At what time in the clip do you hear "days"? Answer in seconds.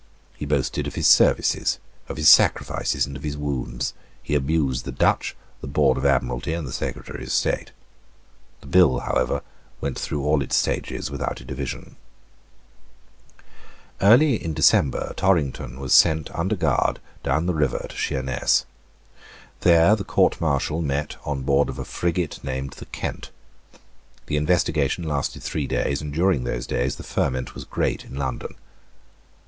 25.67-26.01, 26.65-26.95